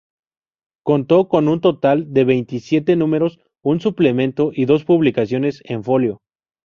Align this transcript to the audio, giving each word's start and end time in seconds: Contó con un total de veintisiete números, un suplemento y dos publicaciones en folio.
Contó 0.83 1.27
con 1.27 1.47
un 1.47 1.61
total 1.61 2.11
de 2.11 2.23
veintisiete 2.23 2.95
números, 2.95 3.39
un 3.61 3.79
suplemento 3.79 4.49
y 4.51 4.65
dos 4.65 4.83
publicaciones 4.83 5.61
en 5.63 5.83
folio. 5.83 6.21